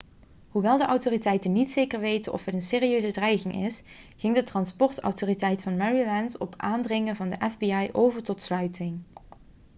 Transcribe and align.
hoewel 0.49 0.77
de 0.77 0.85
autoriteiten 0.85 1.51
niet 1.51 1.71
zeker 1.71 1.99
weten 1.99 2.33
of 2.33 2.45
het 2.45 2.53
een 2.53 2.61
serieuze 2.61 3.11
dreiging 3.11 3.55
is 3.65 3.83
ging 4.17 4.35
de 4.35 4.43
transportautoriteit 4.43 5.63
van 5.63 5.77
maryland 5.77 6.37
op 6.37 6.53
aandringen 6.57 7.15
van 7.15 7.29
de 7.29 7.49
fbi 7.59 7.89
over 7.91 8.23
tot 8.23 8.43
sluiting 8.43 8.99